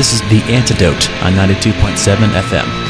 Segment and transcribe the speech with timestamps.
[0.00, 2.89] This is The Antidote on 92.7 FM.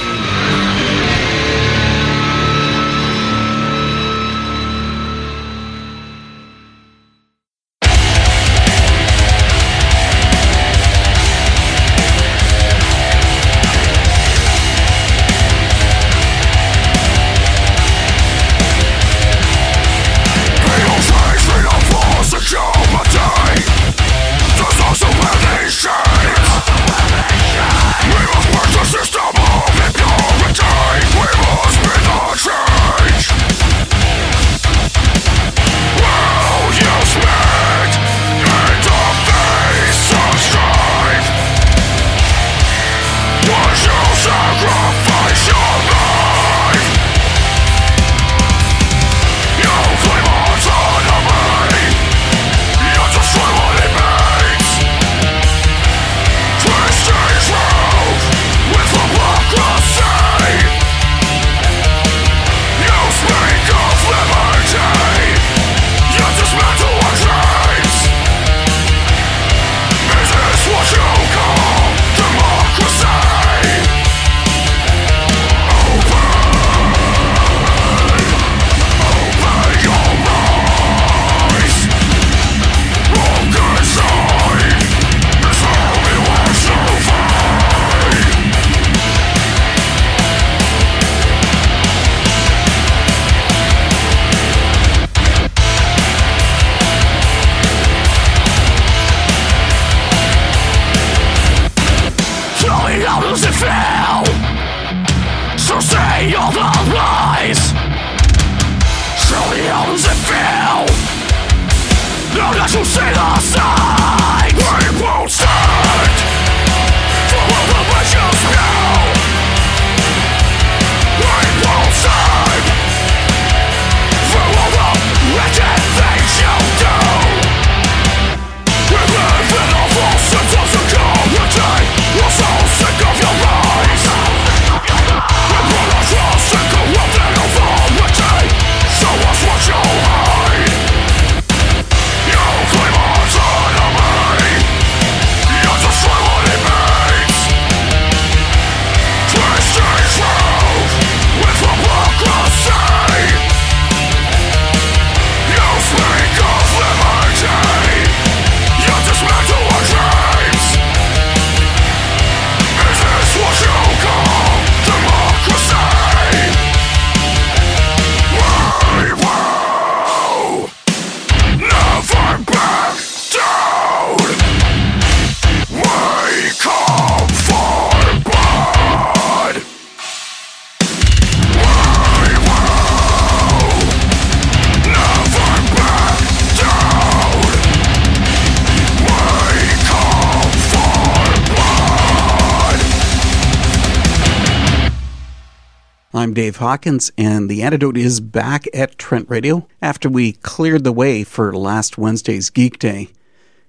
[196.41, 201.23] Dave Hawkins, and the antidote is back at Trent Radio after we cleared the way
[201.23, 203.11] for last Wednesday's Geek Day.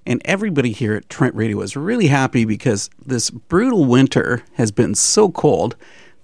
[0.05, 4.95] And everybody here at Trent Radio is really happy because this brutal winter has been
[4.95, 5.75] so cold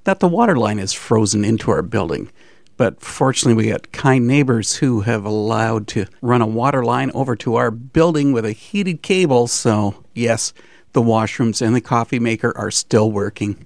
[0.06, 2.32] that the water line is frozen into our building.
[2.78, 7.36] But fortunately, we got kind neighbors who have allowed to run a water line over
[7.36, 9.48] to our building with a heated cable.
[9.48, 10.54] So, yes,
[10.94, 13.66] the washrooms and the coffee maker are still working.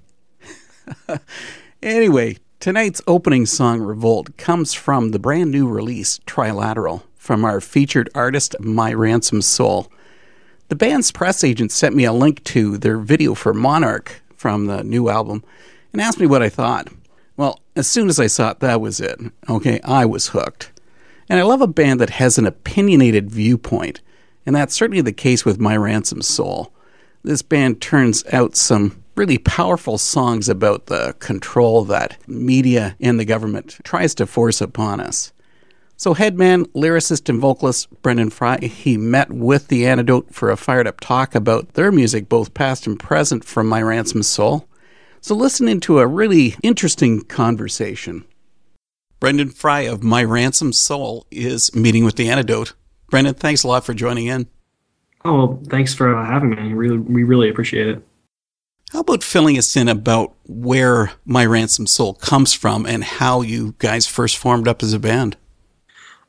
[1.80, 8.08] anyway, Tonight's opening song, Revolt, comes from the brand new release, Trilateral, from our featured
[8.14, 9.90] artist, My Ransomed Soul.
[10.68, 14.84] The band's press agent sent me a link to their video for Monarch from the
[14.84, 15.42] new album
[15.92, 16.86] and asked me what I thought.
[17.36, 19.18] Well, as soon as I saw it, that was it.
[19.48, 20.70] Okay, I was hooked.
[21.28, 24.00] And I love a band that has an opinionated viewpoint,
[24.46, 26.72] and that's certainly the case with My Ransomed Soul.
[27.24, 33.24] This band turns out some really powerful songs about the control that media and the
[33.24, 35.32] government tries to force upon us.
[35.96, 40.88] So, headman, lyricist, and vocalist Brendan Frey, he met with the Antidote for a fired
[40.88, 44.66] up talk about their music, both past and present, from My Ransomed Soul.
[45.20, 48.24] So, listen into a really interesting conversation.
[49.20, 52.74] Brendan Frey of My Ransomed Soul is meeting with the Antidote.
[53.08, 54.48] Brendan, thanks a lot for joining in.
[55.24, 56.72] Oh, well, thanks for uh, having me.
[56.72, 58.02] Really, we really appreciate it.
[58.92, 63.74] How about filling us in about where My Ransomed Soul comes from and how you
[63.78, 65.38] guys first formed up as a band?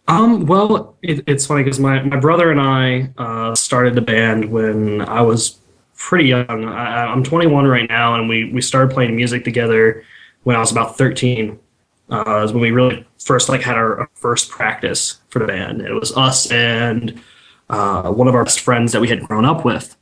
[0.08, 4.46] Um, well, it, it's funny because my, my brother and I uh, started the band
[4.46, 5.58] when I was
[5.98, 6.66] pretty young.
[6.66, 10.06] I, I'm 21 right now, and we we started playing music together
[10.44, 11.60] when I was about 13.
[12.10, 15.82] Uh, is when we really first like had our, our first practice for the band.
[15.82, 17.22] It was us and
[17.70, 19.98] uh, one of our best friends that we had grown up with,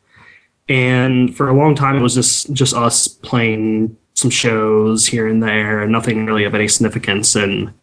[0.71, 5.43] and for a long time it was just just us playing some shows here and
[5.43, 7.35] there, and nothing really of any significance.
[7.35, 7.73] And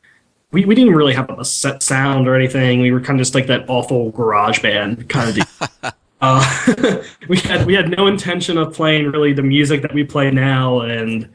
[0.52, 2.80] we, we didn't really have a set sound or anything.
[2.80, 7.66] We were kind of just like that awful garage band kind of uh, we had
[7.66, 11.28] we had no intention of playing really the music that we play now, and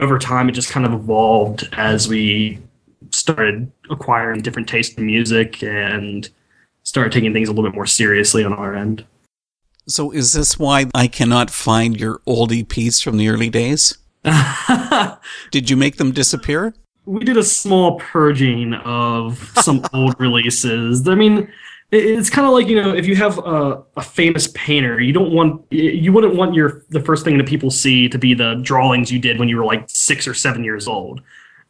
[0.00, 2.58] over time it just kind of evolved as we
[3.10, 6.30] started acquiring different tastes in music and
[6.82, 9.04] started taking things a little bit more seriously on our end.
[9.86, 13.98] So, is this why I cannot find your old EPs from the early days?
[15.50, 16.74] Did you make them disappear?
[17.06, 21.06] We did a small purging of some old releases.
[21.06, 21.52] I mean,
[21.90, 25.32] it's kind of like you know if you have a, a, famous painter you don't
[25.32, 29.12] want you wouldn't want your the first thing that people see to be the drawings
[29.12, 31.20] you did when you were like six or seven years old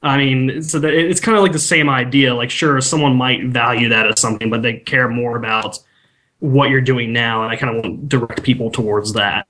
[0.02, 3.44] i mean so that it's kind of like the same idea like sure someone might
[3.46, 5.78] value that as something but they care more about
[6.44, 9.46] what you're doing now and i kind of want to direct people towards that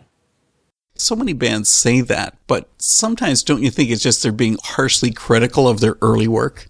[0.96, 5.12] so many bands say that but sometimes don't you think it's just they're being harshly
[5.12, 6.68] critical of their early work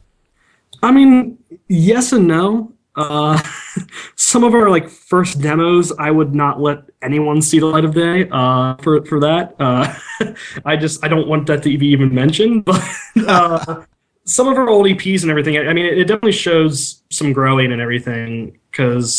[0.83, 1.37] i mean
[1.69, 3.41] yes and no uh,
[4.17, 7.95] some of our like first demos, I would not let anyone see the light of
[7.95, 8.29] day.
[8.31, 9.93] Uh, for for that, uh,
[10.65, 12.65] I just I don't want that to be even mentioned.
[13.15, 13.85] But uh,
[14.25, 17.81] some of our old EPs and everything, I mean, it definitely shows some growing and
[17.81, 19.15] everything because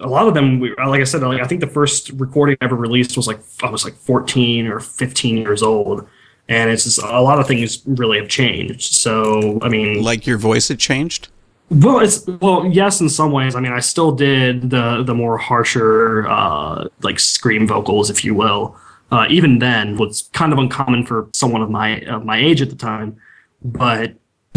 [0.00, 2.76] a lot of them, like I said, like I think the first recording I ever
[2.76, 6.06] released was like I was like 14 or 15 years old.
[6.50, 8.94] And it's just a lot of things really have changed.
[8.94, 11.28] So, I mean, like your voice had changed?
[11.70, 13.54] Well, it's well, yes, in some ways.
[13.54, 18.34] I mean, I still did the the more harsher, uh, like scream vocals, if you
[18.34, 18.76] will.
[19.10, 22.70] Uh, even then, was kind of uncommon for someone of my of my age at
[22.70, 23.20] the time.
[23.62, 24.14] But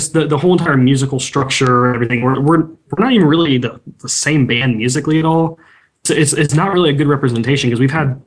[0.09, 4.09] the the whole entire musical structure everything, we're we're we're not even really the, the
[4.09, 5.59] same band musically at all.
[6.03, 8.21] So it's it's not really a good representation because we've had,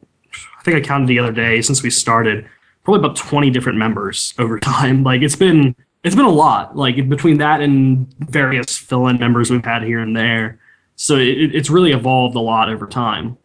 [0.59, 2.47] I think I counted the other day since we started,
[2.85, 5.03] probably about twenty different members over time.
[5.03, 5.75] Like it's been
[6.05, 10.17] it's been a lot like between that and various fill-in members we've had here and
[10.17, 10.61] there
[10.97, 13.37] so it, it's really evolved a lot over time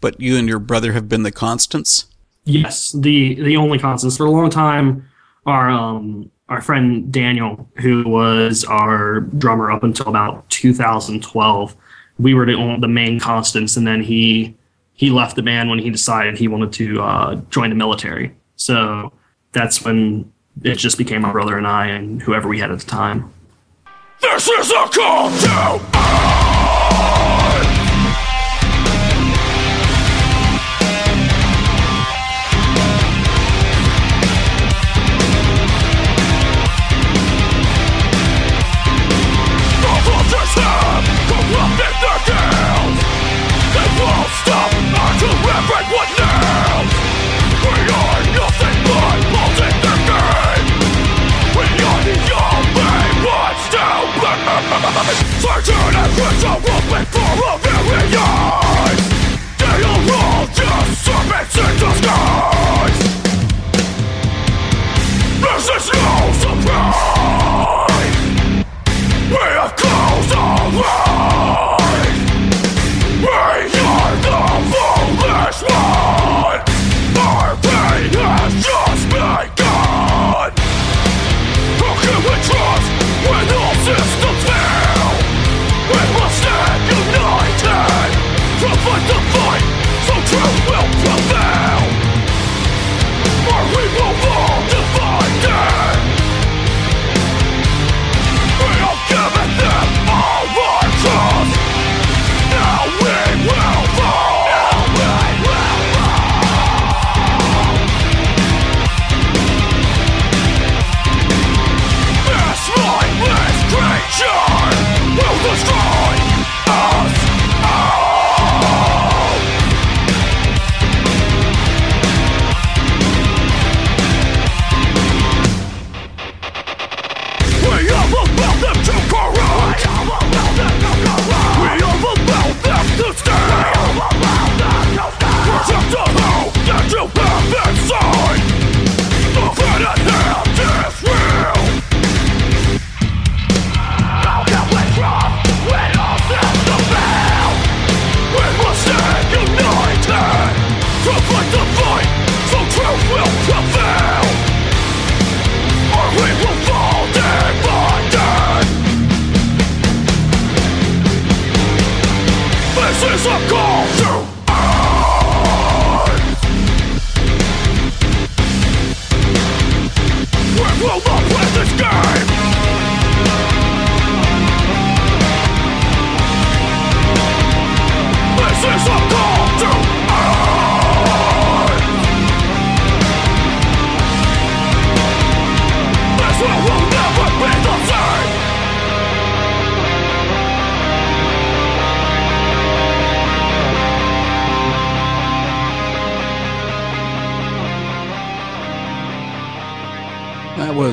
[0.00, 2.06] but you and your brother have been the constants
[2.44, 5.06] yes the the only constants for a long time
[5.44, 11.76] our um our friend daniel who was our drummer up until about 2012
[12.18, 14.54] we were the, the main constants and then he
[14.92, 19.10] he left the band when he decided he wanted to uh, join the military so
[19.52, 20.30] that's when
[20.62, 23.32] it just became my brother and I and whoever we had at the time.
[24.20, 26.29] This is a call to
[55.00, 56.12] Certain and
[57.64, 59.02] myriads
[59.56, 63.00] They are all just serpents in disguise
[65.40, 66.99] This is no surprise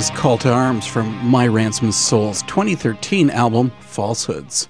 [0.07, 4.69] Was Call to Arms from My Ransomed Soul's 2013 album, Falsehoods.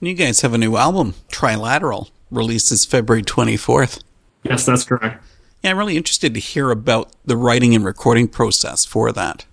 [0.00, 4.02] You guys have a new album, Trilateral, releases February 24th.
[4.42, 5.22] Yes, that's correct.
[5.62, 9.44] Yeah, I'm really interested to hear about the writing and recording process for that.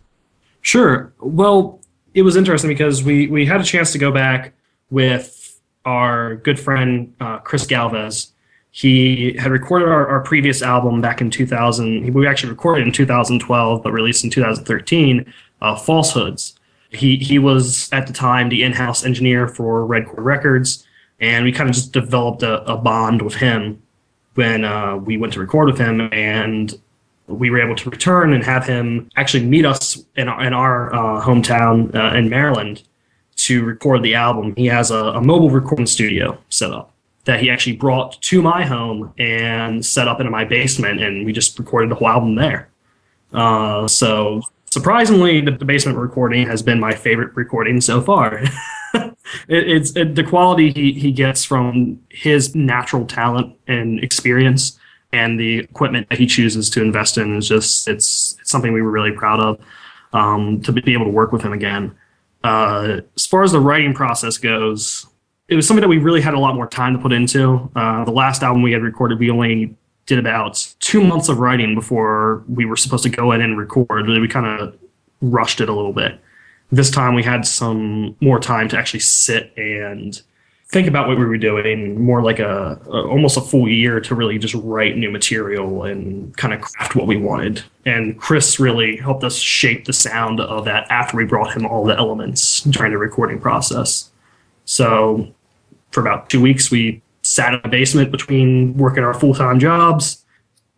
[0.61, 1.13] Sure.
[1.19, 1.79] Well,
[2.15, 4.53] it was interesting because we we had a chance to go back
[4.89, 8.33] with our good friend uh, Chris Galvez.
[8.77, 12.13] He had recorded our, our previous album back in 2000.
[12.13, 15.33] We actually recorded in 2012, but released in 2013.
[15.63, 16.53] Uh, Falsehoods.
[16.91, 20.85] He he was at the time the in-house engineer for Red Cord Records,
[21.19, 23.81] and we kind of just developed a, a bond with him
[24.35, 26.79] when uh, we went to record with him, and
[27.25, 30.93] we were able to return and have him actually meet us in our, in our
[30.93, 32.83] uh, hometown uh, in Maryland
[33.37, 34.53] to record the album.
[34.55, 36.93] He has a, a mobile recording studio set up
[37.27, 41.33] that he actually brought to my home and set up into my basement, and we
[41.33, 42.69] just recorded the whole album there.
[43.33, 44.41] Uh, so
[44.71, 48.37] surprisingly, the, the basement recording has been my favorite recording so far.
[48.93, 49.13] it,
[49.49, 54.79] it's it, the quality he, he gets from his natural talent and experience
[55.11, 58.81] and the equipment that he chooses to invest in is just it's, it's something we
[58.81, 59.59] were really proud of
[60.13, 61.93] um, to be able to work with him again.
[62.41, 65.05] Uh, as far as the writing process goes,
[65.47, 67.69] it was something that we really had a lot more time to put into.
[67.75, 69.75] Uh, the last album we had recorded, we only
[70.05, 74.07] did about two months of writing before we were supposed to go in and record.
[74.07, 74.77] We kind of
[75.21, 76.19] rushed it a little bit.
[76.71, 80.21] This time we had some more time to actually sit and
[80.69, 84.13] think about what we were doing more like a, a, almost a full year to
[84.13, 88.97] really just write new material and kind of craft what we wanted and chris really
[88.97, 92.91] helped us shape the sound of that after we brought him all the elements during
[92.91, 94.11] the recording process
[94.65, 95.33] so
[95.91, 100.23] for about two weeks we sat in the basement between working our full-time jobs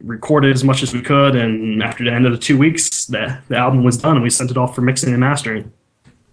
[0.02, 3.38] recorded as much as we could and after the end of the two weeks the,
[3.50, 5.72] the album was done and we sent it off for mixing and mastering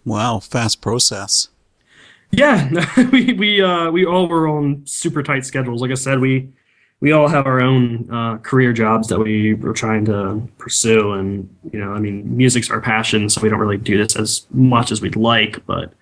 [0.07, 1.49] Wow, fast process.
[2.31, 2.71] Yeah,
[3.13, 5.83] we we uh, we all were on super tight schedules.
[5.83, 6.49] Like I said, we
[7.01, 11.55] we all have our own uh, career jobs that we were trying to pursue, and
[11.73, 14.93] you know, I mean, music's our passion, so we don't really do this as much
[14.93, 15.93] as we'd like, but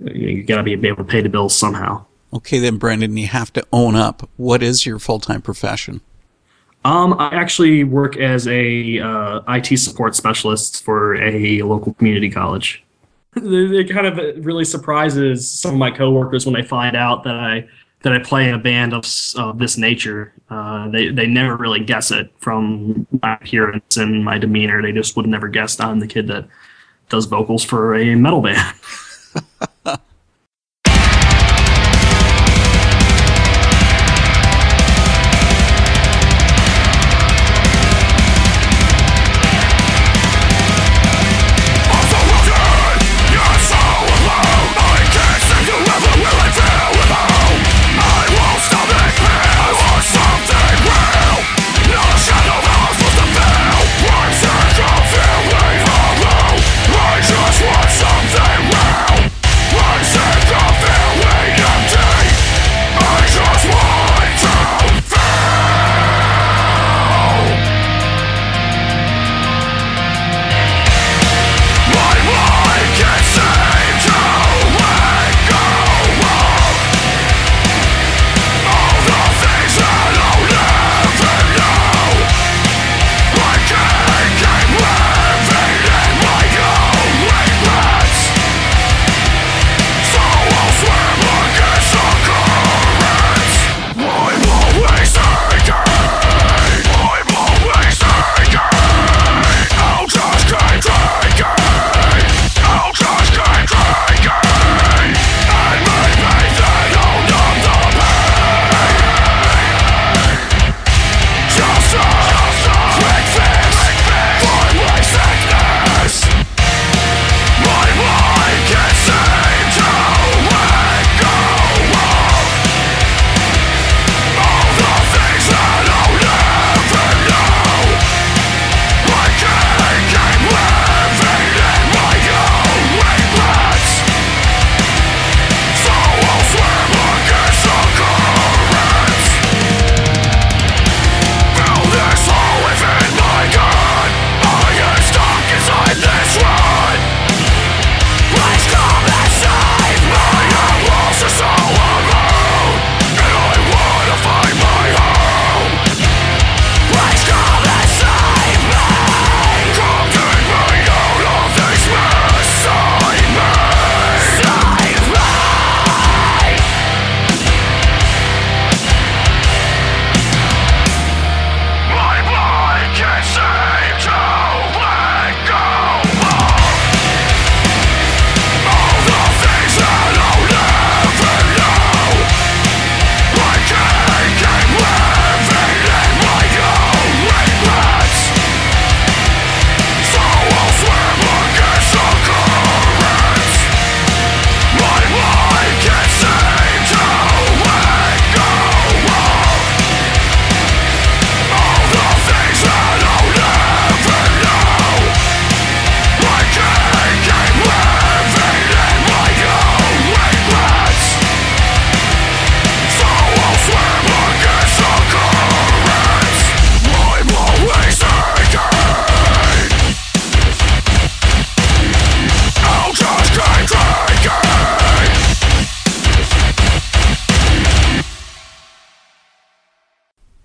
[0.00, 2.04] you, know, you got to be able to pay the bills somehow.
[2.32, 4.28] Okay, then, Brendan, you have to own up.
[4.36, 6.00] What is your full time profession?
[6.84, 12.84] Um, I actually work as a uh, IT support specialist for a local community college.
[13.36, 17.66] it kind of really surprises some of my coworkers when they find out that I
[18.02, 20.32] that I play in a band of, of this nature.
[20.50, 24.82] Uh, they they never really guess it from my appearance and my demeanor.
[24.82, 26.46] They just would never guess I'm the kid that
[27.08, 28.74] does vocals for a metal band.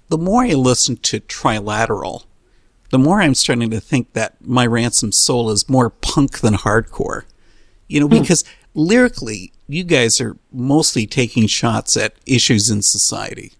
[0.09, 2.25] the more I listen to Trilateral,
[2.89, 7.23] the more I'm starting to think that My Ransomed Soul is more punk than hardcore.
[7.87, 8.43] You know, because
[8.73, 13.53] lyrically, you guys are mostly taking shots at issues in society.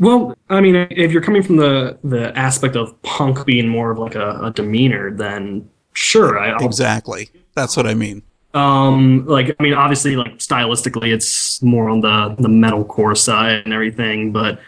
[0.00, 3.98] Well, I mean, if you're coming from the the aspect of punk being more of
[3.98, 7.30] like a, a demeanor, then sure, I, Exactly.
[7.54, 8.22] That's what I mean.
[8.54, 13.72] Um, like I mean, obviously, like stylistically, it's more on the the metalcore side and
[13.72, 14.32] everything.
[14.32, 14.58] But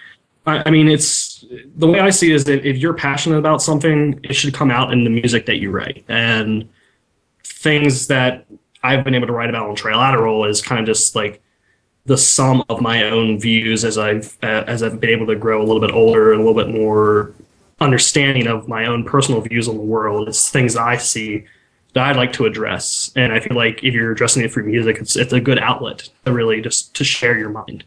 [0.47, 1.45] I, mean, it's
[1.77, 4.71] the way I see it is that if you're passionate about something, it should come
[4.71, 6.05] out in the music that you write.
[6.09, 6.69] And
[7.45, 8.47] things that
[8.83, 11.43] I've been able to write about on Trilateral is kind of just like
[12.05, 15.61] the sum of my own views as I've uh, as I've been able to grow
[15.61, 17.35] a little bit older and a little bit more
[17.81, 20.29] understanding of my own personal views on the world.
[20.29, 21.45] It's things that I see
[21.95, 24.99] that I'd like to address, and I feel like if you're addressing it through music,
[24.99, 27.85] it's it's a good outlet to really just to share your mind.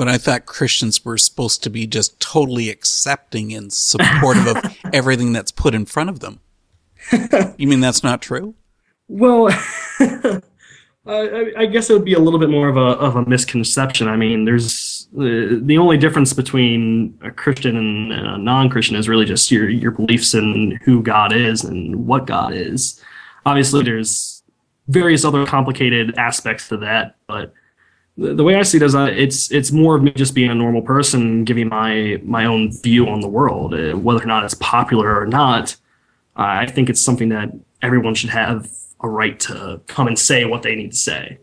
[0.00, 5.34] But I thought Christians were supposed to be just totally accepting and supportive of everything
[5.34, 6.40] that's put in front of them.
[7.58, 8.54] You mean that's not true?
[9.08, 9.50] Well,
[10.00, 10.40] I,
[11.06, 14.08] I- I guess it would be a little bit more of a of a misconception.
[14.08, 19.26] I mean, there's uh, the only difference between a Christian and a non-Christian is really
[19.26, 23.04] just your your beliefs in who God is and what God is.
[23.44, 24.42] Obviously, there's
[24.88, 27.52] various other complicated aspects to that, but
[28.20, 30.50] the, the way I see it is, uh, it's it's more of me just being
[30.50, 34.44] a normal person, giving my my own view on the world, uh, whether or not
[34.44, 35.76] it's popular or not.
[36.36, 37.50] I think it's something that
[37.82, 41.38] everyone should have a right to come and say what they need to say,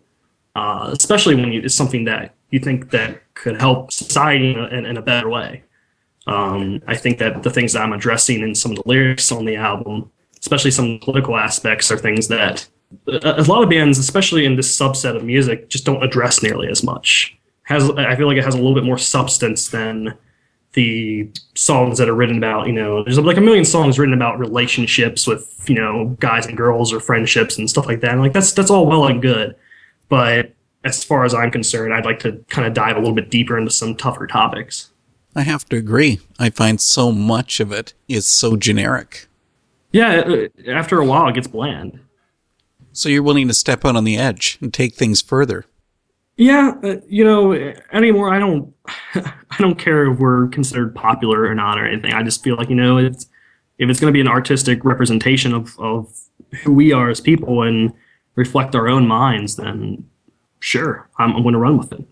[0.56, 4.68] uh, especially when you, it's something that you think that could help society in a,
[4.68, 5.64] in, in a better way.
[6.26, 9.46] Um, I think that the things that I'm addressing in some of the lyrics on
[9.46, 12.68] the album, especially some political aspects, are things that
[13.08, 16.84] a, lot of bands, especially in this subset of music, just don't address nearly as
[16.84, 17.38] much.
[17.64, 20.18] Has I feel like it has a little bit more substance than
[20.74, 24.40] the songs that are written about, you know, there's like a million songs written about
[24.40, 28.12] relationships with, you know, guys and girls or friendships and stuff like that.
[28.12, 29.56] And like that's that's all well and good.
[30.08, 33.30] But as far as I'm concerned, I'd like to kind of dive a little bit
[33.30, 34.92] deeper into some tougher topics.
[35.36, 36.20] I have to agree.
[36.40, 39.28] I find so much of it is so generic.
[39.92, 42.00] Yeah, uh, after a while it gets bland.
[42.98, 45.66] So you're willing to step out on the edge and take things further.
[46.36, 47.54] Yeah, uh, you know,
[47.94, 48.74] anymore I don't
[49.16, 52.14] I don't care if we're considered popular or not or anything.
[52.14, 53.28] I just feel like, you know, it's
[53.78, 56.12] if it's going to be an artistic representation of of
[56.64, 57.94] who we are as people and
[58.36, 60.04] reflect our own minds, then
[60.60, 62.04] sure, I'm, I'm going to run with it.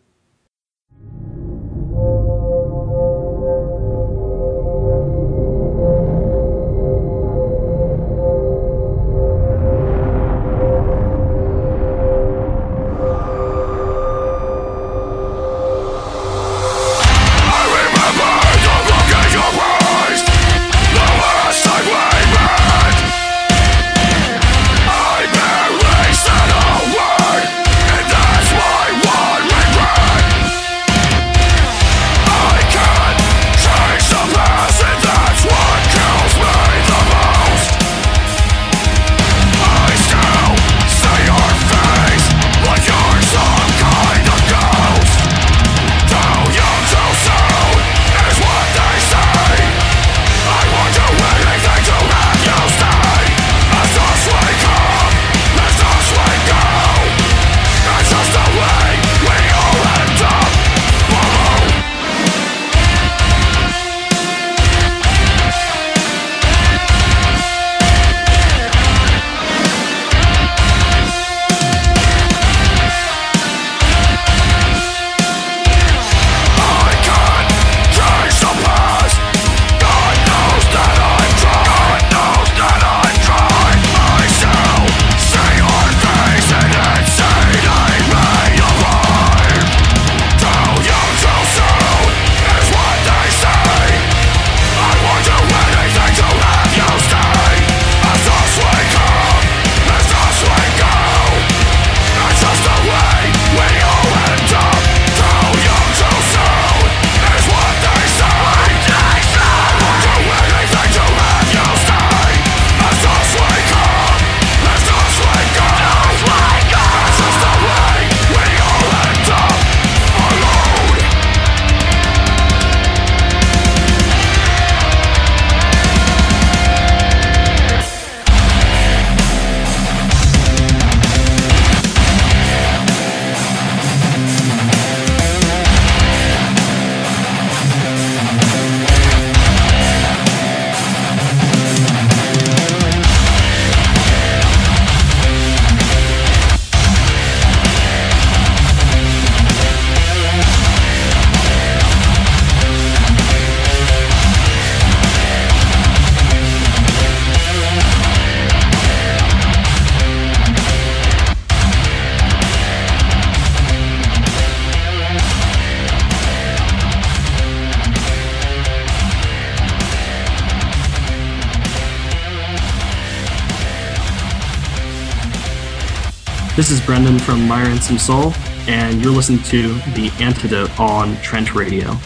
[176.55, 178.31] This is Brendan from My Ransomed Soul,
[178.69, 181.97] and you're listening to The Antidote on Trent Radio.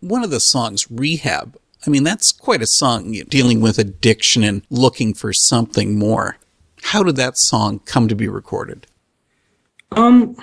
[0.00, 3.78] One of the songs, Rehab, I mean, that's quite a song you know, dealing with
[3.78, 6.36] addiction and looking for something more.
[6.82, 8.86] How did that song come to be recorded?
[9.92, 10.36] Um,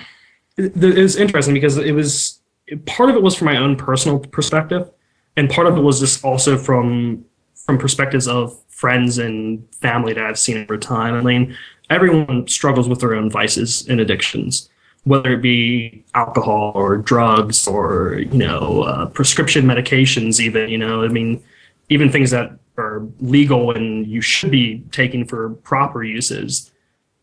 [0.56, 2.40] it, it was interesting because it was
[2.86, 4.90] part of it was from my own personal perspective,
[5.36, 7.24] and part of it was just also from
[7.54, 11.14] from perspectives of friends and family that I've seen over time.
[11.14, 11.56] I mean,
[11.88, 14.68] everyone struggles with their own vices and addictions,
[15.04, 20.38] whether it be alcohol or drugs or you know uh, prescription medications.
[20.38, 21.42] Even you know, I mean,
[21.88, 26.70] even things that are legal and you should be taking for proper uses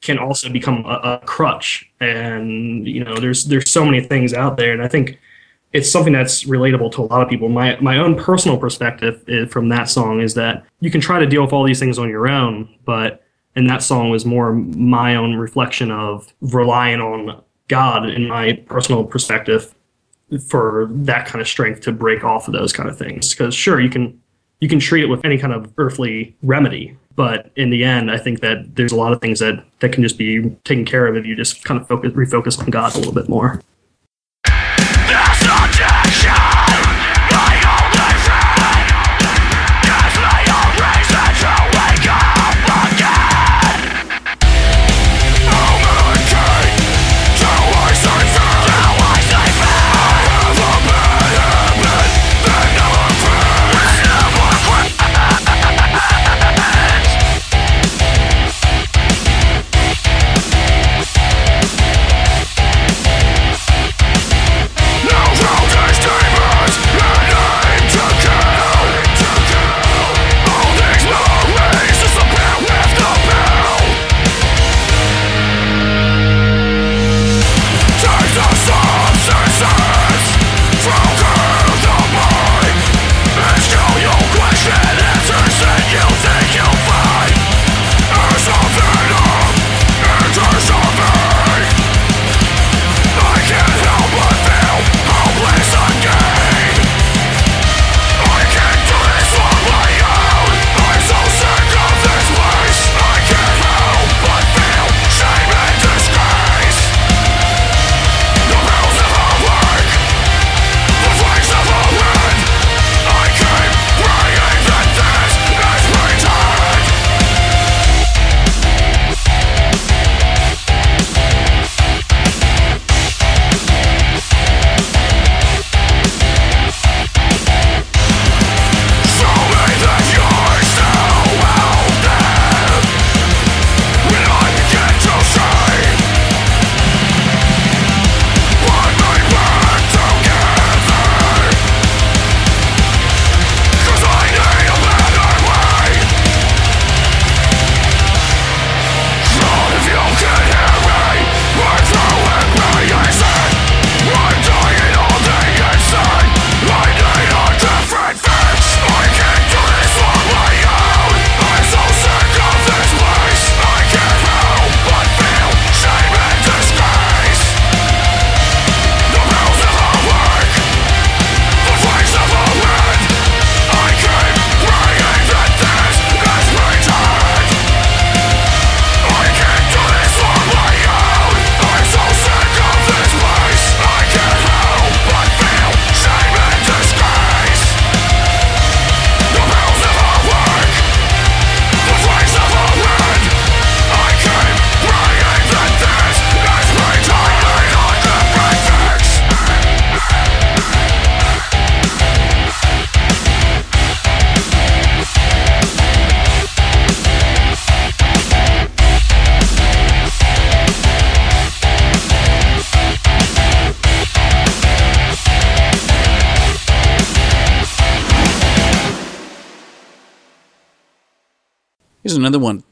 [0.02, 1.88] can also become a, a crutch.
[2.00, 5.20] And you know, there's there's so many things out there, and I think
[5.74, 7.50] it's something that's relatable to a lot of people.
[7.50, 11.26] My my own personal perspective eh, from that song is that you can try to
[11.26, 13.24] deal with all these things on your own, but
[13.56, 19.04] and that song was more my own reflection of relying on God in my personal
[19.04, 19.74] perspective
[20.48, 23.32] for that kind of strength to break off of those kind of things.
[23.32, 24.20] Because sure, you can
[24.60, 28.18] you can treat it with any kind of earthly remedy, but in the end, I
[28.18, 31.16] think that there's a lot of things that that can just be taken care of
[31.16, 33.62] if you just kind of focus refocus on God a little bit more.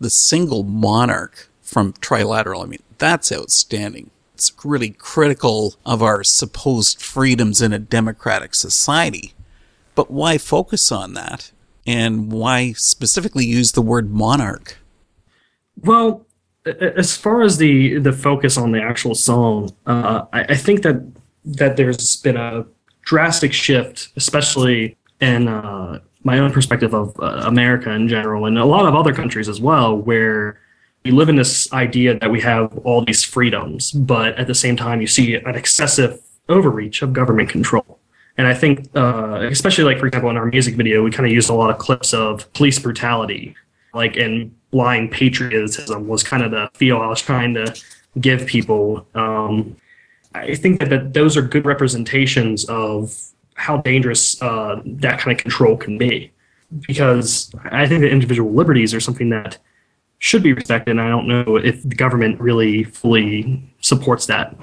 [0.10, 2.64] The Single Monarch from Trilateral.
[2.64, 4.10] I mean, that's outstanding.
[4.34, 9.34] It's really critical of our supposed freedoms in a democratic society.
[9.94, 11.52] But why focus on that?
[11.86, 14.80] And why specifically use the word monarch?
[15.78, 16.26] Well,
[16.66, 21.06] as far as the the focus on the actual song, uh, I, I, think that
[21.46, 22.66] that there's been a
[23.04, 28.70] drastic shift, especially in uh, my own perspective of uh, America in general and a
[28.76, 30.60] lot of other countries as well, where
[31.04, 34.76] we live in this idea that we have all these freedoms, but at the same
[34.76, 36.12] time, you see an excessive
[36.48, 37.92] overreach of government control.
[38.38, 41.34] And I think, uh, especially like, for example, in our music video, we kind of
[41.40, 43.56] used a lot of clips of police brutality,
[44.02, 47.66] like and blind patriotism was kind of the feel I was trying to
[48.22, 49.08] give people.
[49.16, 49.76] Um,
[50.36, 53.18] I think that, that those are good representations of
[53.60, 56.32] how dangerous uh, that kind of control can be.
[56.88, 59.58] Because I think that individual liberties are something that
[60.20, 64.56] should be respected, and I don't know if the government really fully supports that.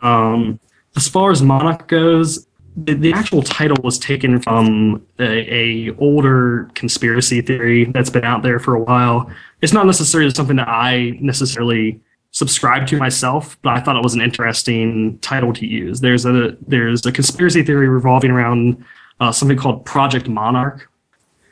[0.00, 0.58] Um,
[0.96, 6.68] as far as Monarch goes, the, the, actual title was taken from a, a, older
[6.74, 9.30] conspiracy theory that's been out there for a while.
[9.62, 12.00] It's not necessarily something that I necessarily
[12.34, 16.00] subscribe to myself, but I thought it was an interesting title to use.
[16.00, 18.84] There's a there's a conspiracy theory revolving around
[19.20, 20.90] uh, something called Project Monarch.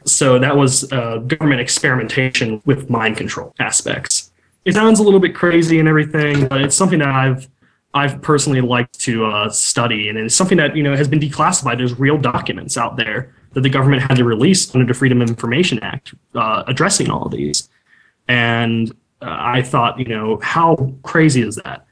[0.05, 4.33] So that was uh, government experimentation with mind control aspects.
[4.65, 7.49] It sounds a little bit crazy and everything, but it's something that I've
[7.95, 11.79] I've personally liked to uh, study, and it's something that you know has been declassified.
[11.79, 15.29] There's real documents out there that the government had to release under the Freedom of
[15.29, 17.69] Information Act uh, addressing all of these.
[18.27, 21.87] And uh, I thought, you know, how crazy is that?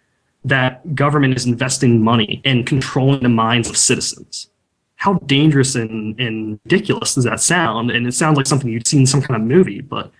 [0.44, 4.48] That government is investing money in controlling the minds of citizens.
[4.96, 7.90] How dangerous and, and ridiculous does that sound?
[7.90, 10.10] And it sounds like something you'd seen in some kind of movie, but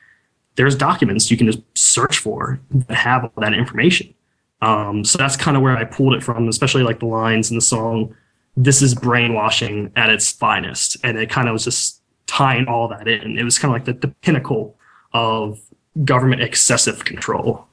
[0.57, 4.15] there's documents you can just search for that have all that information
[4.63, 7.57] um, so that's kind of where I pulled it from, especially like the lines in
[7.57, 8.15] the song.
[8.57, 13.09] This is brainwashing at its finest, and it kind of was just tying all that
[13.09, 13.39] in.
[13.39, 14.77] It was kind of like the, the pinnacle
[15.13, 15.59] of
[16.05, 17.67] government excessive control.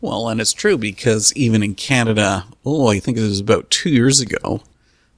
[0.00, 3.90] Well, and it's true because even in Canada, oh, I think it was about two
[3.90, 4.60] years ago,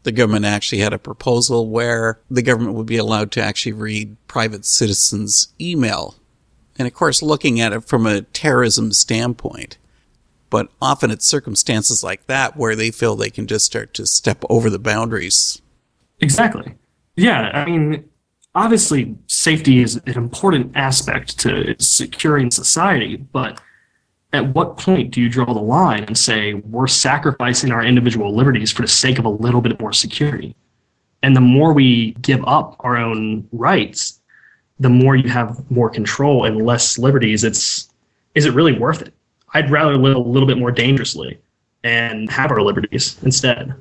[0.05, 4.17] the government actually had a proposal where the government would be allowed to actually read
[4.29, 6.15] private citizens' email.
[6.79, 9.79] And of course, looking at it from a terrorism standpoint,
[10.51, 14.45] but often it's circumstances like that where they feel they can just start to step
[14.49, 15.61] over the boundaries.
[16.21, 16.75] Exactly.
[17.17, 17.51] Yeah.
[17.53, 18.09] I mean,
[18.57, 23.61] obviously, safety is an important aspect to securing society, but
[24.33, 28.73] at what point do you draw the line and say we're sacrificing our individual liberties
[28.73, 30.57] for the sake of a little bit more security?
[31.23, 34.21] And the more we give up our own rights,
[34.81, 37.45] the more you have more control and less liberties.
[37.45, 37.91] It's
[38.35, 39.15] is it really worth it?
[39.55, 41.39] I'd rather live a little bit more dangerously
[41.85, 43.75] and have our liberties instead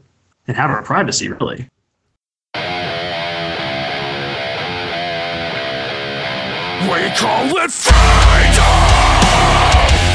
[0.48, 1.70] and have our privacy, really.
[6.86, 8.76] We call it freedom,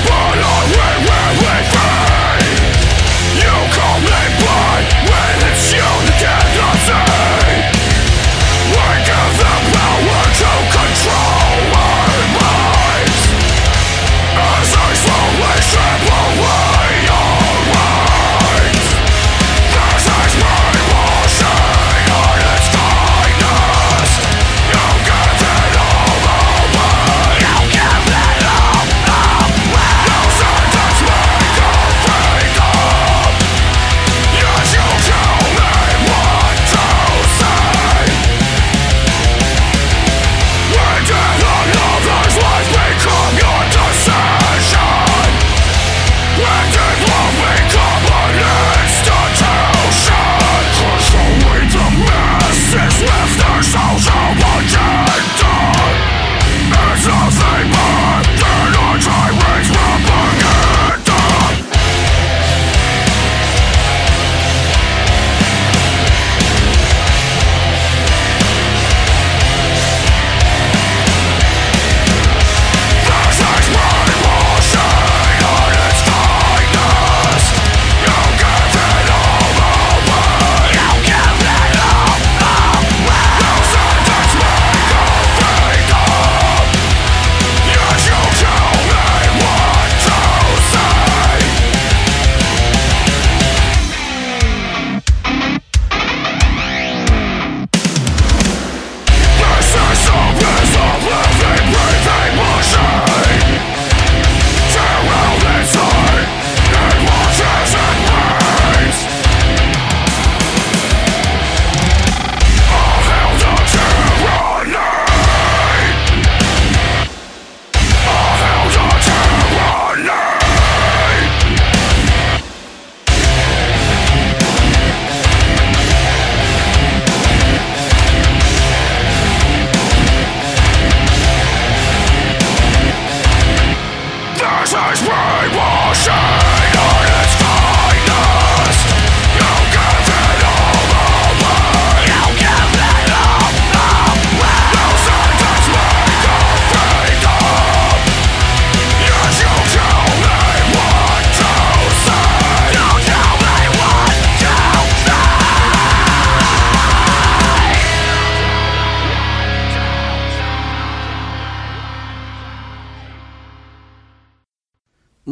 [0.07, 2.30] but are we really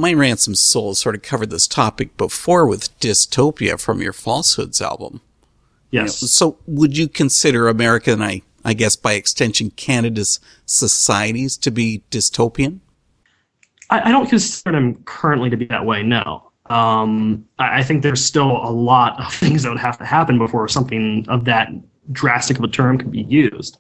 [0.09, 5.21] My Ransomed Soul sort of covered this topic before with Dystopia from your Falsehoods album.
[5.91, 6.17] You know, Yes.
[6.33, 12.05] so would you consider America and I, I guess by extension Canada's societies to be
[12.11, 12.79] dystopian?
[13.91, 16.03] I, I don't consider them currently to be that way.
[16.03, 16.53] No.
[16.71, 20.39] Um, I, I think there's still a lot of things that would have to happen
[20.39, 21.69] before something of that
[22.13, 23.77] drastic of a term could be used.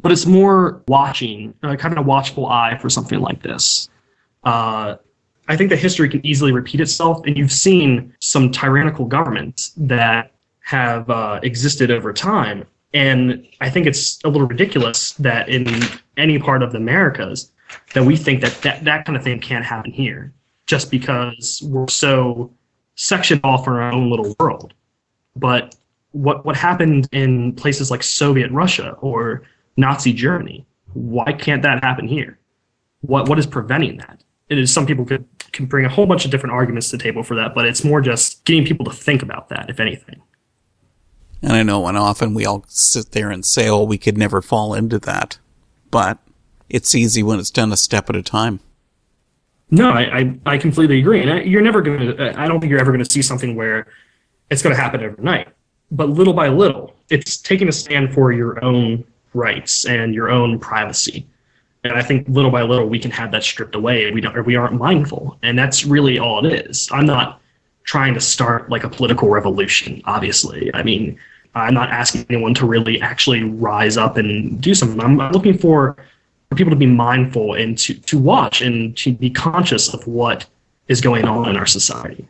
[0.00, 3.90] But it's more watching, uh, kind of a watchful eye for something like this.
[4.44, 4.96] Uh,
[5.48, 10.32] I think that history can easily repeat itself, and you've seen some tyrannical governments that
[10.60, 12.66] have uh, existed over time.
[12.92, 15.66] And I think it's a little ridiculous that in
[16.18, 17.50] any part of the Americas,
[17.94, 20.32] that we think that, that that kind of thing can't happen here
[20.66, 22.52] just because we're so
[22.94, 24.74] sectioned off in our own little world.
[25.36, 25.74] But
[26.12, 29.42] what what happened in places like Soviet Russia or
[29.76, 32.38] Nazi Germany, why can't that happen here?
[33.00, 34.22] What what is preventing that?
[34.48, 37.02] It is some people could can bring a whole bunch of different arguments to the
[37.02, 40.20] table for that, but it's more just getting people to think about that, if anything.
[41.42, 44.42] And I know, and often we all sit there and say, "Oh, we could never
[44.42, 45.38] fall into that,"
[45.90, 46.18] but
[46.68, 48.60] it's easy when it's done a step at a time.
[49.70, 51.20] No, I, I, I completely agree.
[51.20, 53.54] And I, you're never going to, I don't think you're ever going to see something
[53.54, 53.86] where
[54.50, 55.48] it's going to happen overnight.
[55.90, 60.58] But little by little, it's taking a stand for your own rights and your own
[60.58, 61.26] privacy.
[61.84, 64.10] And I think little by little, we can have that stripped away.
[64.10, 65.38] We don't, or we aren't mindful.
[65.42, 66.88] And that's really all it is.
[66.92, 67.40] I'm not
[67.84, 70.70] trying to start like a political revolution, obviously.
[70.74, 71.18] I mean,
[71.54, 75.00] I'm not asking anyone to really actually rise up and do something.
[75.00, 75.96] I'm, I'm looking for
[76.48, 80.46] for people to be mindful and to, to watch and to be conscious of what
[80.88, 82.26] is going on in our society.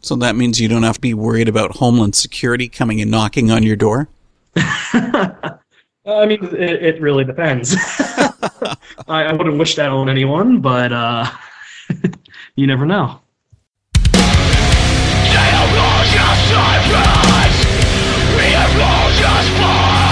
[0.00, 3.50] So that means you don't have to be worried about Homeland Security coming and knocking
[3.50, 4.08] on your door.
[4.56, 5.58] I
[6.26, 7.76] mean, it, it really depends.
[9.08, 11.26] I, I wouldn't wish that on anyone, but uh,
[12.56, 13.20] you never know.
[19.24, 20.03] This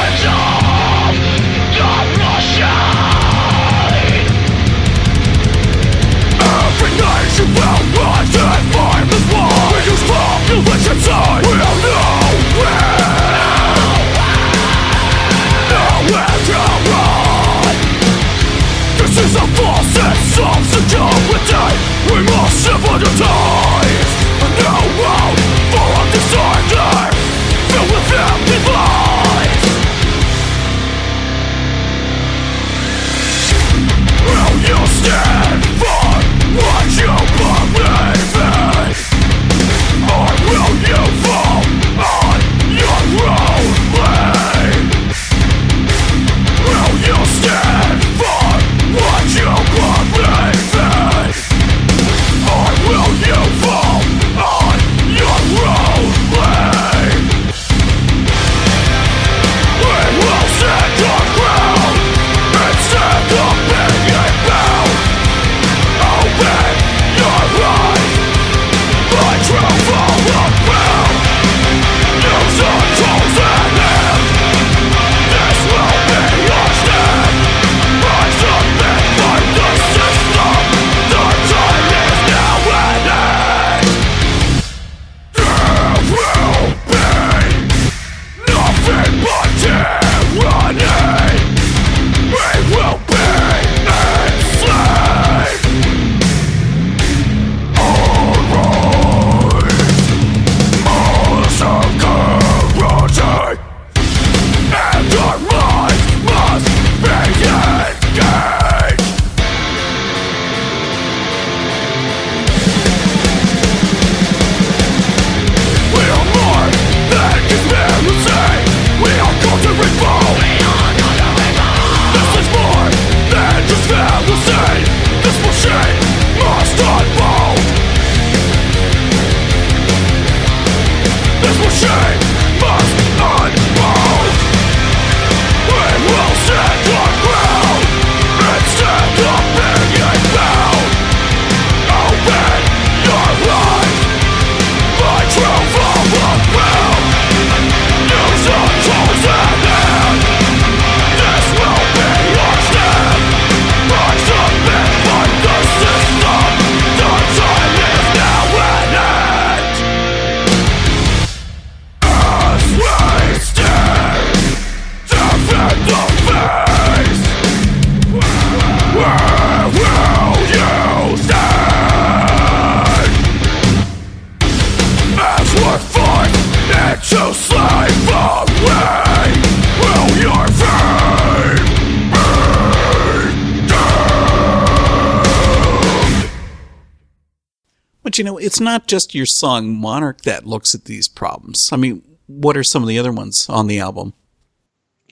[188.53, 191.73] it's not just your song Monarch that looks at these problems.
[191.73, 194.13] I mean, what are some of the other ones on the album?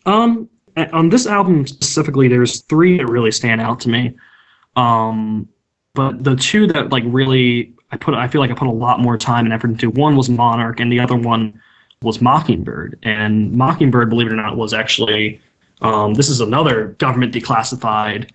[0.05, 0.47] Um,
[0.93, 4.15] on this album specifically, there's three that really stand out to me.
[4.77, 5.49] Um,
[5.95, 9.01] but the two that like really I put I feel like I put a lot
[9.01, 9.89] more time and effort into.
[9.89, 11.59] One was Monarch, and the other one
[12.03, 12.99] was Mockingbird.
[13.05, 15.41] And Mockingbird, believe it or not, was actually
[15.81, 18.29] um, this is another government declassified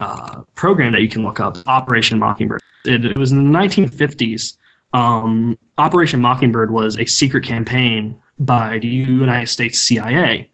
[0.00, 2.60] uh, program that you can look up, Operation Mockingbird.
[2.84, 4.56] It, it was in the 1950s.
[4.92, 10.50] Um, Operation Mockingbird was a secret campaign by the United States CIA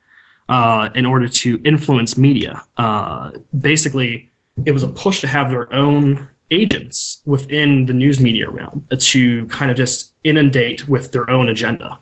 [0.48, 2.64] uh, in order to influence media.
[2.76, 4.30] Uh, basically,
[4.64, 9.46] it was a push to have their own agents within the news media realm to
[9.46, 11.98] kind of just inundate with their own agenda.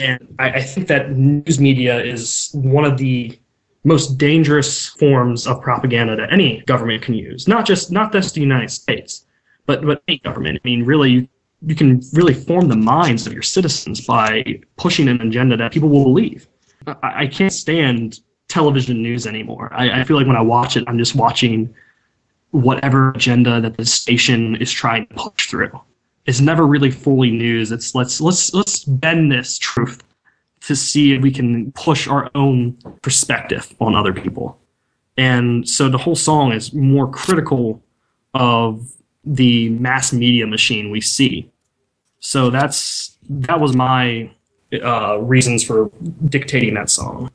[0.00, 3.38] And I, I think that news media is one of the
[3.84, 7.48] most dangerous forms of propaganda that any government can use.
[7.48, 9.24] Not just not just the United States,
[9.66, 10.60] but but any government.
[10.62, 11.28] I mean, really, you,
[11.66, 15.88] you can really form the minds of your citizens by pushing an agenda that people
[15.88, 16.48] will believe.
[16.86, 19.72] I, I can't stand television news anymore.
[19.72, 21.74] I, I feel like when I watch it, I'm just watching
[22.50, 25.80] whatever agenda that the station is trying to push through.
[26.26, 27.72] It's never really fully news.
[27.72, 30.02] It's let's let's let's bend this truth
[30.66, 34.58] to see if we can push our own perspective on other people.
[35.16, 37.82] And so the whole song is more critical
[38.34, 38.92] of
[39.24, 41.50] the mass media machine we see.
[42.20, 44.30] So that's that was my
[44.82, 45.90] uh, reasons for
[46.28, 47.30] dictating that song.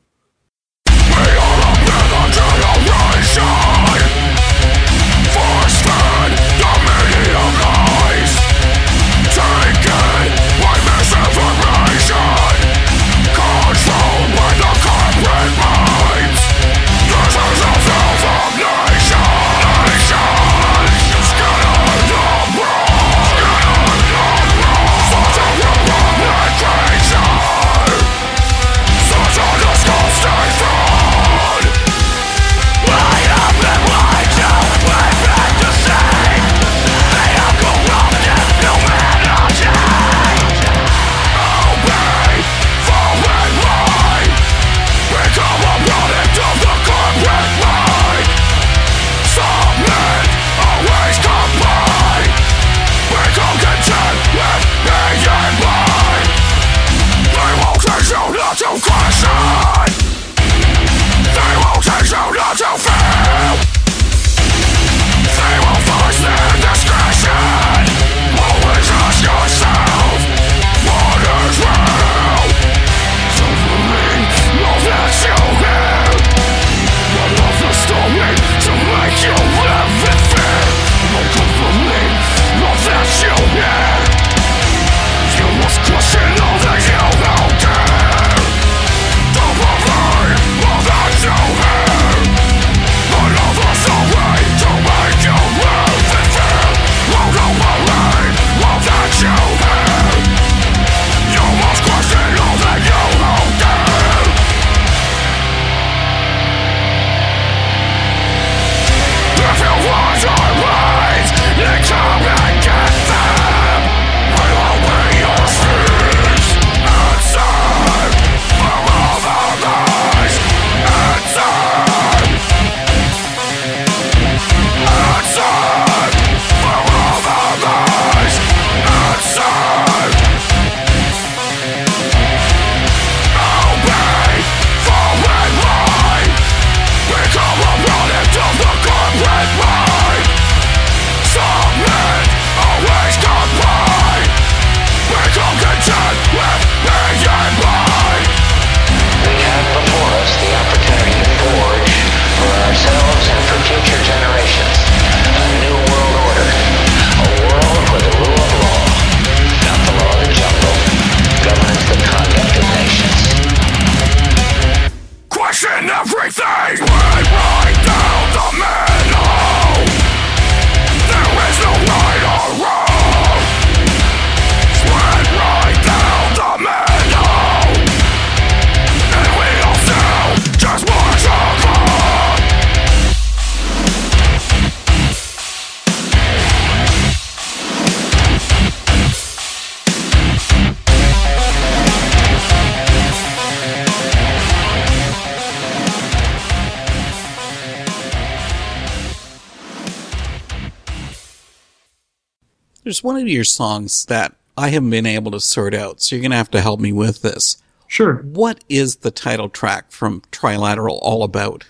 [202.98, 206.20] There's one of your songs that I haven't been able to sort out, so you're
[206.20, 207.62] going to have to help me with this.
[207.86, 208.16] Sure.
[208.24, 211.64] What is the title track from Trilateral all about?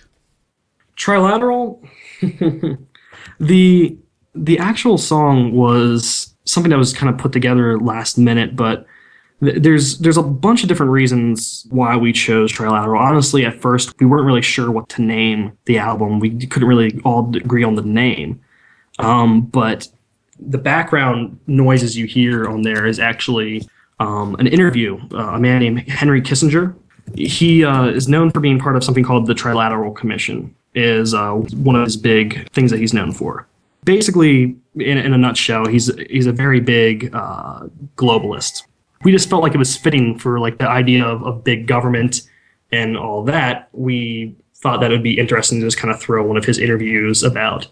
[0.97, 1.87] Trilateral,
[3.39, 3.95] the
[4.33, 8.87] the actual song was something that was kind of put together last minute, but
[9.43, 12.99] th- there's there's a bunch of different reasons why we chose Trilateral.
[12.99, 16.19] Honestly, at first we weren't really sure what to name the album.
[16.19, 18.41] We couldn't really all agree on the name,
[18.97, 19.87] um, but
[20.39, 23.67] the background noises you hear on there is actually
[23.99, 24.99] um, an interview.
[25.13, 26.75] Uh, a man named Henry Kissinger.
[27.15, 30.55] He uh, is known for being part of something called the Trilateral Commission.
[30.75, 33.47] Is uh, one of his big things that he's known for.
[33.83, 38.63] Basically, in, in a nutshell, he's he's a very big uh, globalist.
[39.03, 42.21] We just felt like it was fitting for like the idea of, of big government
[42.71, 43.69] and all that.
[43.71, 46.59] We thought that it would be interesting to just kind of throw one of his
[46.59, 47.67] interviews about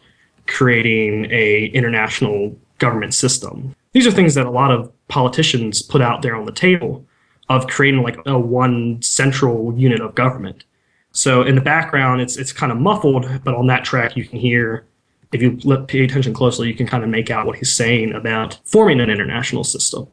[0.48, 3.76] creating a international government system.
[3.94, 7.06] These are things that a lot of politicians put out there on the table
[7.50, 10.66] of creating like a one central unit of government.
[11.12, 14.40] So in the background, it's it's kind of muffled, but on that track you can
[14.40, 14.86] hear.
[15.34, 18.60] If you pay attention closely, you can kind of make out what he's saying about
[18.64, 20.08] forming an international system.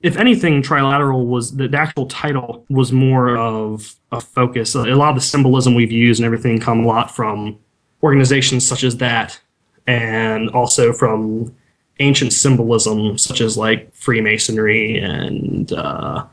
[0.00, 4.74] If anything, trilateral was the, the actual title was more of a focus.
[4.74, 7.58] A lot of the symbolism we've used and everything come a lot from
[8.02, 9.40] organizations such as that,
[9.88, 11.52] and also from
[11.98, 16.24] ancient symbolism such as like Freemasonry and uh,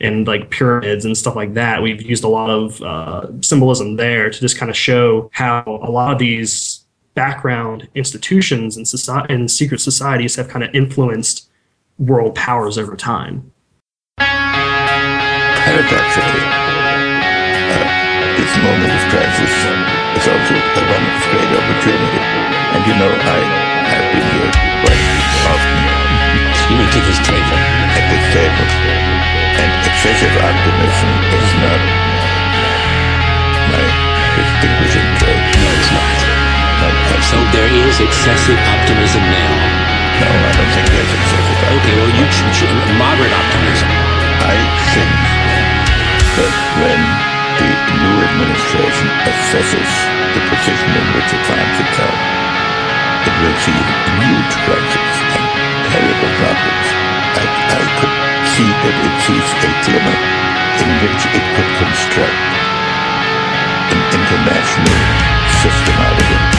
[0.00, 1.80] and like pyramids and stuff like that.
[1.80, 5.90] We've used a lot of uh, symbolism there to just kind of show how a
[5.90, 6.84] lot of these
[7.14, 11.48] background institutions and society and secret societies have kind of influenced
[11.98, 13.52] world powers over time.
[14.18, 16.42] Paradoxically,
[17.70, 22.20] uh, this moment of is also a one of great opportunity.
[22.74, 23.38] And you know, I
[23.90, 24.50] have been here
[24.82, 25.02] quite
[25.50, 25.78] often.
[26.70, 27.58] You mean to this table?
[27.94, 28.66] At this table.
[29.58, 31.80] And excessive optimism is not
[33.70, 33.84] my
[34.38, 35.42] distinguishing trait.
[35.62, 36.16] No, it's not.
[36.84, 36.90] I,
[37.30, 39.52] So there is excessive optimism now.
[40.20, 41.78] no, I don't think there's excessive optimism.
[41.80, 43.88] Okay, well, you should, should moderate optimism.
[44.44, 44.54] I
[44.92, 45.10] think
[46.36, 46.52] that
[46.82, 47.33] when
[47.94, 49.90] new administration assesses
[50.34, 52.18] the position in which it finds itself,
[53.28, 53.80] it will see
[54.18, 55.46] huge crises and
[55.90, 56.86] terrible problems.
[57.38, 58.14] I, I could
[58.50, 60.18] see that it sees a glimmer
[60.82, 62.42] in which it could construct
[63.94, 64.98] an international
[65.62, 66.53] system out of it.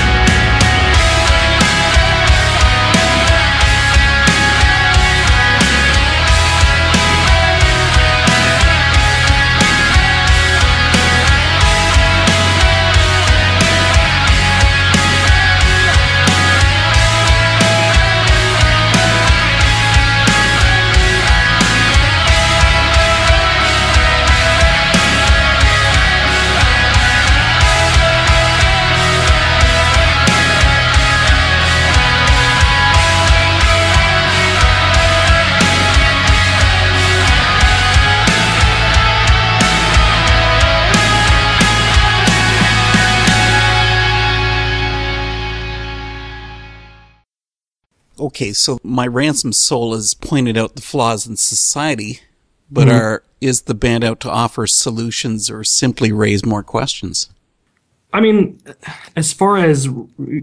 [48.36, 52.20] Okay, so My Ransomed Soul has pointed out the flaws in society,
[52.70, 57.30] but are is the band out to offer solutions or simply raise more questions?
[58.12, 58.60] I mean,
[59.16, 59.88] as far as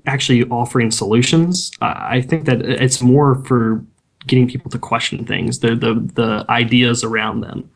[0.06, 3.84] actually offering solutions, I I think that it's more for
[4.26, 7.70] getting people to question things, the the, the ideas around them.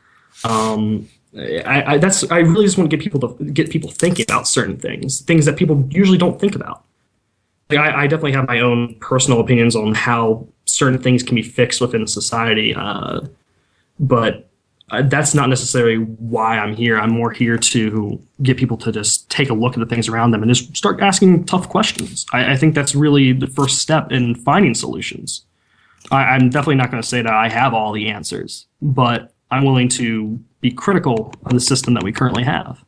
[0.44, 4.24] Um, I, I that's I really just want to get people to get people thinking
[4.26, 6.86] about certain things, things that people usually don't think about.
[7.70, 11.80] I, I definitely have my own personal opinions on how certain things can be fixed
[11.80, 13.20] within society, uh,
[13.98, 14.48] but
[14.90, 16.96] uh, that's not necessarily why I'm here.
[16.98, 20.30] I'm more here to get people to just take a look at the things around
[20.30, 22.24] them and just start asking tough questions.
[22.32, 25.44] I, I think that's really the first step in finding solutions.
[26.12, 29.64] I, I'm definitely not going to say that I have all the answers, but I'm
[29.64, 32.84] willing to be critical of the system that we currently have.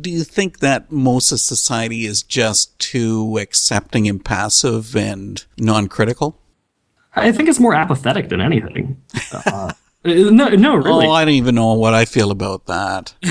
[0.00, 6.40] Do you think that most of society is just too accepting and passive and non-critical?
[7.14, 9.00] I think it's more apathetic than anything.
[9.32, 9.72] Uh,
[10.04, 11.06] no, no, really.
[11.06, 13.14] Oh, I don't even know what I feel about that.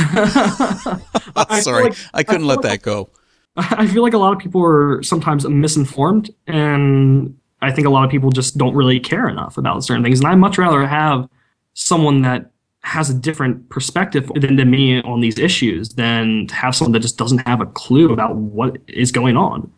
[1.35, 3.09] I Sorry, like- I couldn't feel let like that go.
[3.55, 8.03] I feel like a lot of people are sometimes misinformed, and I think a lot
[8.03, 10.19] of people just don't really care enough about certain things.
[10.19, 11.29] And I'd much rather have
[11.73, 12.51] someone that
[12.83, 16.99] has a different perspective than, than me on these issues than to have someone that
[16.99, 19.71] just doesn't have a clue about what is going on.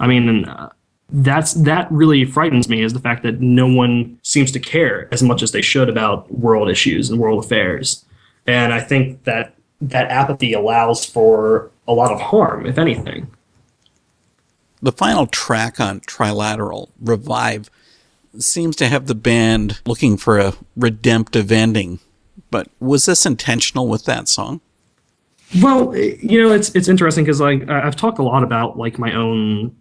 [0.00, 0.70] I mean, uh,
[1.10, 5.22] that's that really frightens me is the fact that no one seems to care as
[5.22, 8.04] much as they should about world issues and world affairs.
[8.46, 13.30] And I think that that apathy allows for a lot of harm, if anything.
[14.80, 17.70] The final track on Trilateral, Revive,
[18.38, 21.98] seems to have the band looking for a redemptive ending.
[22.50, 24.60] But was this intentional with that song?
[25.60, 29.14] Well, you know, it's it's interesting because like I've talked a lot about like my
[29.14, 29.76] own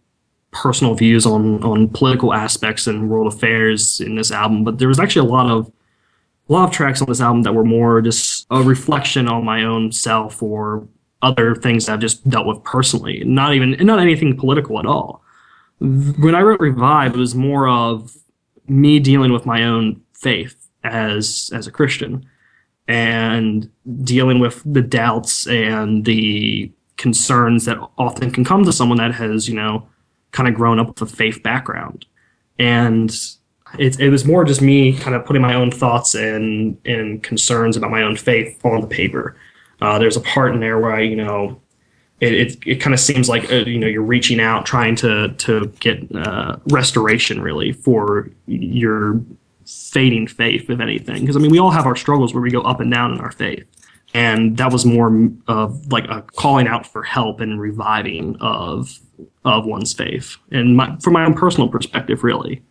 [0.51, 4.99] personal views on on political aspects and world affairs in this album, but there was
[4.99, 5.71] actually a lot of
[6.49, 9.63] a lot of tracks on this album that were more just a reflection on my
[9.63, 10.87] own self or
[11.21, 15.23] other things that I've just dealt with personally, not even not anything political at all.
[15.79, 18.13] When I wrote Revive, it was more of
[18.67, 22.25] me dealing with my own faith as as a Christian
[22.87, 23.69] and
[24.03, 29.47] dealing with the doubts and the concerns that often can come to someone that has,
[29.47, 29.87] you know,
[30.31, 32.05] kind of grown up with a faith background.
[32.59, 33.11] And
[33.79, 37.77] it, it was more just me kind of putting my own thoughts and, and concerns
[37.77, 39.35] about my own faith on the paper.
[39.81, 41.59] Uh, there's a part in there where I, you know,
[42.19, 45.29] it, it, it kind of seems like, uh, you know, you're reaching out, trying to,
[45.29, 49.21] to get uh, restoration really for your
[49.91, 51.21] fading faith, if anything.
[51.21, 53.19] Because I mean, we all have our struggles where we go up and down in
[53.19, 53.65] our faith,
[54.13, 55.11] and that was more
[55.47, 58.99] of like a calling out for help and reviving of
[59.45, 62.61] of one's faith, and my, from my own personal perspective, really.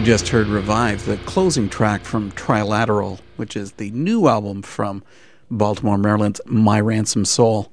[0.00, 5.04] You just heard Revive, the closing track from Trilateral, which is the new album from
[5.50, 7.70] Baltimore, Maryland's My Ransomed Soul.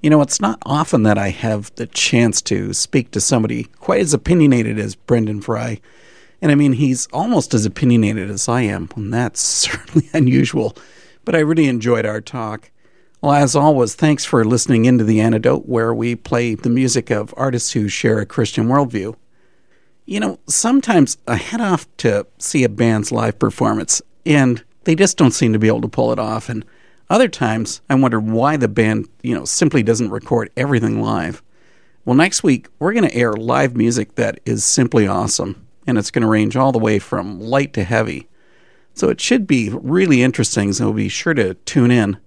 [0.00, 4.00] You know, it's not often that I have the chance to speak to somebody quite
[4.00, 5.82] as opinionated as Brendan Frey.
[6.40, 10.74] And I mean, he's almost as opinionated as I am, and that's certainly unusual.
[11.26, 12.70] But I really enjoyed our talk.
[13.20, 17.34] Well, as always, thanks for listening into The Antidote, where we play the music of
[17.36, 19.14] artists who share a Christian worldview.
[20.10, 25.16] You know, sometimes I head off to see a band's live performance and they just
[25.16, 26.48] don't seem to be able to pull it off.
[26.48, 26.64] And
[27.08, 31.44] other times I wonder why the band, you know, simply doesn't record everything live.
[32.04, 36.10] Well, next week we're going to air live music that is simply awesome and it's
[36.10, 38.28] going to range all the way from light to heavy.
[38.94, 42.18] So it should be really interesting, so be sure to tune in.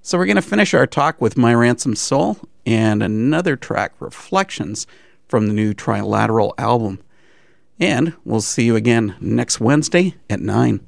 [0.00, 4.86] So we're going to finish our talk with My Ransomed Soul and another track, Reflections,
[5.30, 6.98] from the new Trilateral album.
[7.78, 10.86] And we'll see you again next Wednesday at 9.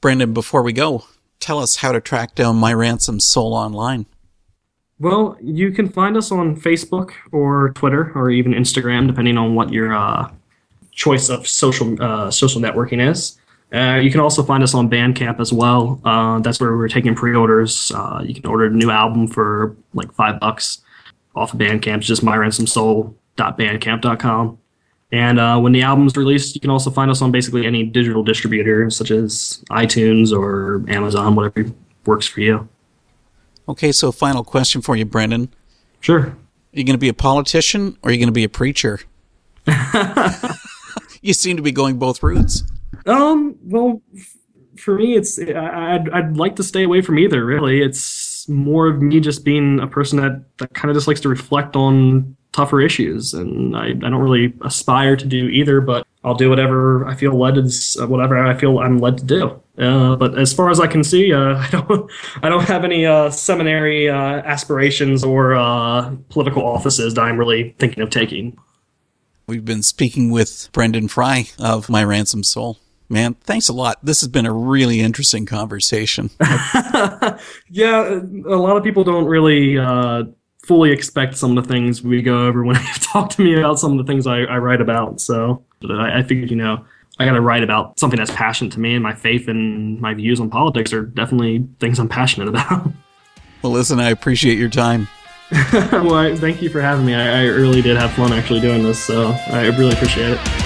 [0.00, 1.04] Brendan, before we go,
[1.40, 4.04] tell us how to track down My Ransomed Soul online.
[4.98, 9.72] Well, you can find us on Facebook or Twitter or even Instagram, depending on what
[9.72, 10.30] your uh,
[10.92, 13.38] choice of social uh, social networking is.
[13.72, 16.00] Uh, you can also find us on Bandcamp as well.
[16.04, 17.90] Uh, that's where we're taking pre-orders.
[17.92, 20.82] Uh, you can order a new album for like five bucks
[21.34, 21.98] off of Bandcamp.
[21.98, 22.22] It's just
[23.36, 24.58] myransomedsoul.bandcamp.com.
[25.12, 28.24] And uh, when the album's released, you can also find us on basically any digital
[28.24, 31.70] distributor, such as iTunes or Amazon, whatever
[32.04, 32.68] works for you.
[33.68, 35.54] Okay, so final question for you, Brendan.
[36.00, 36.20] Sure.
[36.20, 36.36] Are
[36.72, 39.00] you going to be a politician or are you going to be a preacher?
[41.22, 42.64] you seem to be going both routes.
[43.06, 43.56] Um.
[43.62, 44.02] Well,
[44.76, 47.44] for me, it's I- I'd I'd like to stay away from either.
[47.44, 51.20] Really, it's more of me just being a person that that kind of just likes
[51.20, 55.80] to reflect on tougher issues, and I I don't really aspire to do either.
[55.82, 59.60] But I'll do whatever I feel led is whatever I feel I'm led to do.
[59.76, 62.10] Uh, but as far as I can see, uh, I don't
[62.42, 67.74] I don't have any uh, seminary uh, aspirations or uh, political offices that I'm really
[67.78, 68.56] thinking of taking.
[69.46, 72.78] We've been speaking with Brendan Frey of My Ransomed Soul.
[73.10, 73.98] Man, thanks a lot.
[74.02, 76.30] This has been a really interesting conversation.
[77.68, 80.22] yeah, a lot of people don't really uh,
[80.66, 83.78] fully expect some of the things we go over when they talk to me about
[83.78, 85.20] some of the things I, I write about.
[85.20, 86.84] So I, I figured, you know,
[87.18, 90.14] I got to write about something that's passionate to me, and my faith and my
[90.14, 92.90] views on politics are definitely things I'm passionate about.
[93.62, 95.06] well, listen, I appreciate your time.
[95.72, 97.14] well, I, thank you for having me.
[97.14, 100.63] I, I really did have fun actually doing this, so I really appreciate it.